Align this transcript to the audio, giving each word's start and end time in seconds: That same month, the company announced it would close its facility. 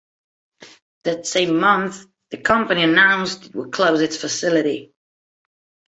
That 1.03 1.27
same 1.27 1.59
month, 1.59 2.07
the 2.31 2.39
company 2.39 2.81
announced 2.81 3.45
it 3.45 3.55
would 3.55 3.71
close 3.71 4.01
its 4.01 4.17
facility. 4.17 4.95